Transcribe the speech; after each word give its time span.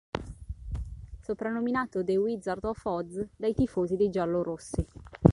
Soprannominato 1.21 2.01
"The 2.03 2.17
Wizard 2.17 2.65
of 2.65 2.81
Oz" 2.87 3.23
dai 3.35 3.53
tifosi 3.53 3.95
dei 3.97 4.09
giallo 4.09 4.41
rossi. 4.41 4.83